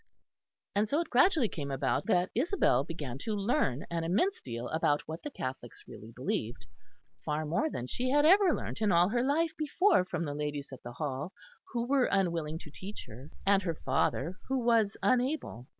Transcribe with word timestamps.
And 0.73 0.89
so 0.89 0.99
it 1.01 1.11
gradually 1.11 1.47
came 1.47 1.69
about 1.69 2.07
that 2.07 2.31
Isabel 2.33 2.83
began 2.83 3.19
to 3.19 3.35
learn 3.35 3.85
an 3.91 4.03
immense 4.03 4.41
deal 4.41 4.67
about 4.69 5.01
what 5.07 5.21
the 5.21 5.29
Catholics 5.29 5.83
really 5.87 6.11
believed 6.11 6.65
far 7.23 7.45
more 7.45 7.69
than 7.69 7.85
she 7.85 8.09
had 8.09 8.25
ever 8.25 8.51
learnt 8.51 8.81
in 8.81 8.91
all 8.91 9.09
her 9.09 9.21
life 9.21 9.51
before 9.59 10.03
from 10.05 10.25
the 10.25 10.33
ladies 10.33 10.69
at 10.73 10.81
the 10.81 10.93
Hall, 10.93 11.33
who 11.71 11.85
were 11.85 12.05
unwilling 12.05 12.57
to 12.63 12.71
teach 12.71 13.05
her, 13.07 13.29
and 13.45 13.61
her 13.61 13.75
father, 13.75 14.39
who 14.47 14.57
was 14.61 14.97
unable. 15.03 15.67